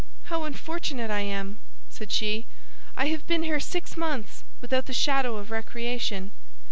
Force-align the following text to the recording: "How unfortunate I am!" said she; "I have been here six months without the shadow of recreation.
"How 0.23 0.45
unfortunate 0.45 1.11
I 1.11 1.19
am!" 1.19 1.59
said 1.91 2.11
she; 2.11 2.47
"I 2.97 3.05
have 3.09 3.27
been 3.27 3.43
here 3.43 3.59
six 3.59 3.95
months 3.95 4.43
without 4.59 4.87
the 4.87 4.93
shadow 4.93 5.35
of 5.35 5.51
recreation. 5.51 6.31